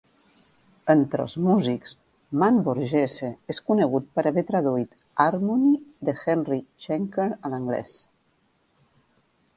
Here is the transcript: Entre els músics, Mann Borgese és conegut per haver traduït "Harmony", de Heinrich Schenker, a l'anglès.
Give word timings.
Entre 0.93 1.25
els 1.27 1.35
músics, 1.47 1.93
Mann 2.43 2.57
Borgese 2.67 3.29
és 3.55 3.61
conegut 3.69 4.09
per 4.17 4.25
haver 4.31 4.45
traduït 4.49 4.95
"Harmony", 5.27 5.69
de 6.09 6.19
Heinrich 6.23 6.67
Schenker, 6.87 7.29
a 7.37 7.53
l'anglès. 7.55 7.97